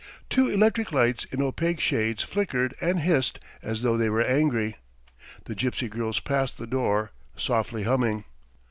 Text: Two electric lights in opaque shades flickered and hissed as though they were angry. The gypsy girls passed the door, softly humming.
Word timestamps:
Two 0.31 0.49
electric 0.49 0.91
lights 0.91 1.25
in 1.25 1.43
opaque 1.43 1.79
shades 1.79 2.23
flickered 2.23 2.73
and 2.81 3.01
hissed 3.01 3.37
as 3.61 3.83
though 3.83 3.97
they 3.97 4.09
were 4.09 4.23
angry. 4.23 4.77
The 5.45 5.53
gypsy 5.53 5.87
girls 5.91 6.19
passed 6.19 6.57
the 6.57 6.65
door, 6.65 7.11
softly 7.35 7.83
humming. 7.83 8.25